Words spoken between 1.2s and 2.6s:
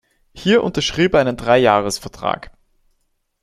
einen Dreijahresvertrag.